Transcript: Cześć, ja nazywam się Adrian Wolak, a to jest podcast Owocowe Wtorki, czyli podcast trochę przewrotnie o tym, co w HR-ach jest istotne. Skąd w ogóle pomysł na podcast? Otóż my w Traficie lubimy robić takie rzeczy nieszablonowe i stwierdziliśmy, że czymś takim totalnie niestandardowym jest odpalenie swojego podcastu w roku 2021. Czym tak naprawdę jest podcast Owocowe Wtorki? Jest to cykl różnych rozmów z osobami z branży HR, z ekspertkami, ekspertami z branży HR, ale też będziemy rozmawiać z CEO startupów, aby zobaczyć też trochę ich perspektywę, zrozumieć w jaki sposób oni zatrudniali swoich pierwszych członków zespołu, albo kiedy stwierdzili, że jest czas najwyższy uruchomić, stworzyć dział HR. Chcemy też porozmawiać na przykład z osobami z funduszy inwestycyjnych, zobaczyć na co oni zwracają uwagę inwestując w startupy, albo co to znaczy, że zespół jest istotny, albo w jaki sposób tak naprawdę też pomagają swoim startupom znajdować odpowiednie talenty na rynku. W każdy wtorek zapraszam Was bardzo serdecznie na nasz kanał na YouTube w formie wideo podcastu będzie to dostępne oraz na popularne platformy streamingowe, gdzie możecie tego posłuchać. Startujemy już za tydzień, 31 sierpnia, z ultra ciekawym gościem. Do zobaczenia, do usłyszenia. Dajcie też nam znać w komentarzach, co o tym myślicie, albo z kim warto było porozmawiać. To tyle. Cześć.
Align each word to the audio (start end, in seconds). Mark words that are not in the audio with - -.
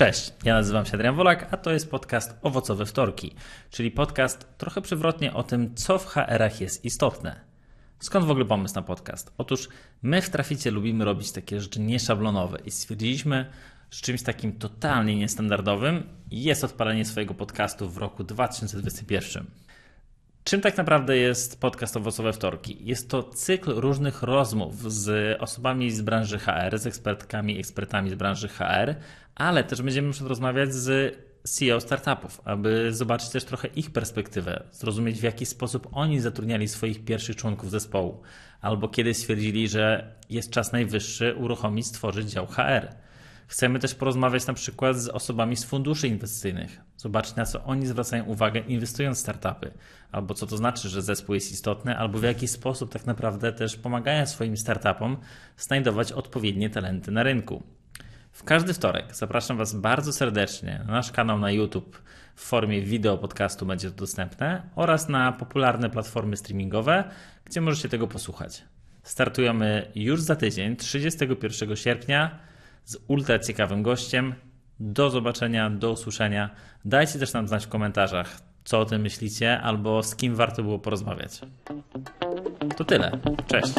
Cześć, 0.00 0.32
ja 0.44 0.54
nazywam 0.54 0.86
się 0.86 0.94
Adrian 0.94 1.14
Wolak, 1.14 1.48
a 1.50 1.56
to 1.56 1.72
jest 1.72 1.90
podcast 1.90 2.38
Owocowe 2.42 2.86
Wtorki, 2.86 3.34
czyli 3.70 3.90
podcast 3.90 4.58
trochę 4.58 4.82
przewrotnie 4.82 5.34
o 5.34 5.42
tym, 5.42 5.74
co 5.74 5.98
w 5.98 6.06
HR-ach 6.06 6.60
jest 6.60 6.84
istotne. 6.84 7.40
Skąd 7.98 8.26
w 8.26 8.30
ogóle 8.30 8.44
pomysł 8.44 8.74
na 8.74 8.82
podcast? 8.82 9.32
Otóż 9.38 9.68
my 10.02 10.22
w 10.22 10.30
Traficie 10.30 10.70
lubimy 10.70 11.04
robić 11.04 11.32
takie 11.32 11.60
rzeczy 11.60 11.80
nieszablonowe 11.80 12.58
i 12.64 12.70
stwierdziliśmy, 12.70 13.50
że 13.90 14.00
czymś 14.00 14.22
takim 14.22 14.52
totalnie 14.52 15.16
niestandardowym 15.16 16.02
jest 16.30 16.64
odpalenie 16.64 17.04
swojego 17.04 17.34
podcastu 17.34 17.90
w 17.90 17.96
roku 17.96 18.24
2021. 18.24 19.46
Czym 20.44 20.60
tak 20.60 20.76
naprawdę 20.76 21.16
jest 21.16 21.60
podcast 21.60 21.96
Owocowe 21.96 22.32
Wtorki? 22.32 22.78
Jest 22.80 23.10
to 23.10 23.22
cykl 23.22 23.72
różnych 23.74 24.22
rozmów 24.22 24.92
z 24.92 25.36
osobami 25.40 25.90
z 25.90 26.00
branży 26.00 26.38
HR, 26.38 26.78
z 26.78 26.86
ekspertkami, 26.86 27.58
ekspertami 27.58 28.10
z 28.10 28.14
branży 28.14 28.48
HR, 28.48 28.94
ale 29.34 29.64
też 29.64 29.82
będziemy 29.82 30.12
rozmawiać 30.20 30.74
z 30.74 31.16
CEO 31.44 31.80
startupów, 31.80 32.40
aby 32.44 32.94
zobaczyć 32.94 33.28
też 33.28 33.44
trochę 33.44 33.68
ich 33.68 33.90
perspektywę, 33.90 34.62
zrozumieć 34.72 35.20
w 35.20 35.22
jaki 35.22 35.46
sposób 35.46 35.88
oni 35.92 36.20
zatrudniali 36.20 36.68
swoich 36.68 37.04
pierwszych 37.04 37.36
członków 37.36 37.70
zespołu, 37.70 38.22
albo 38.60 38.88
kiedy 38.88 39.14
stwierdzili, 39.14 39.68
że 39.68 40.14
jest 40.30 40.50
czas 40.50 40.72
najwyższy 40.72 41.34
uruchomić, 41.34 41.86
stworzyć 41.86 42.30
dział 42.30 42.46
HR. 42.46 42.88
Chcemy 43.50 43.78
też 43.78 43.94
porozmawiać 43.94 44.46
na 44.46 44.54
przykład 44.54 44.96
z 44.96 45.08
osobami 45.08 45.56
z 45.56 45.64
funduszy 45.64 46.08
inwestycyjnych, 46.08 46.80
zobaczyć 46.96 47.36
na 47.36 47.46
co 47.46 47.64
oni 47.64 47.86
zwracają 47.86 48.24
uwagę 48.24 48.60
inwestując 48.60 49.18
w 49.18 49.20
startupy, 49.20 49.70
albo 50.12 50.34
co 50.34 50.46
to 50.46 50.56
znaczy, 50.56 50.88
że 50.88 51.02
zespół 51.02 51.34
jest 51.34 51.52
istotny, 51.52 51.98
albo 51.98 52.18
w 52.18 52.22
jaki 52.22 52.48
sposób 52.48 52.92
tak 52.92 53.06
naprawdę 53.06 53.52
też 53.52 53.76
pomagają 53.76 54.26
swoim 54.26 54.56
startupom 54.56 55.16
znajdować 55.56 56.12
odpowiednie 56.12 56.70
talenty 56.70 57.10
na 57.10 57.22
rynku. 57.22 57.62
W 58.32 58.44
każdy 58.44 58.74
wtorek 58.74 59.16
zapraszam 59.16 59.56
Was 59.56 59.74
bardzo 59.74 60.12
serdecznie 60.12 60.84
na 60.86 60.92
nasz 60.92 61.12
kanał 61.12 61.38
na 61.38 61.50
YouTube 61.50 62.02
w 62.34 62.40
formie 62.42 62.82
wideo 62.82 63.18
podcastu 63.18 63.66
będzie 63.66 63.90
to 63.90 63.96
dostępne 63.96 64.62
oraz 64.74 65.08
na 65.08 65.32
popularne 65.32 65.90
platformy 65.90 66.36
streamingowe, 66.36 67.04
gdzie 67.44 67.60
możecie 67.60 67.88
tego 67.88 68.06
posłuchać. 68.06 68.64
Startujemy 69.02 69.90
już 69.94 70.20
za 70.20 70.36
tydzień, 70.36 70.76
31 70.76 71.76
sierpnia, 71.76 72.49
z 72.90 72.96
ultra 73.08 73.38
ciekawym 73.38 73.82
gościem. 73.82 74.34
Do 74.80 75.10
zobaczenia, 75.10 75.70
do 75.70 75.92
usłyszenia. 75.92 76.50
Dajcie 76.84 77.18
też 77.18 77.32
nam 77.32 77.48
znać 77.48 77.66
w 77.66 77.68
komentarzach, 77.68 78.40
co 78.64 78.80
o 78.80 78.84
tym 78.84 79.02
myślicie, 79.02 79.60
albo 79.60 80.02
z 80.02 80.16
kim 80.16 80.34
warto 80.34 80.62
było 80.62 80.78
porozmawiać. 80.78 81.40
To 82.76 82.84
tyle. 82.84 83.18
Cześć. 83.46 83.74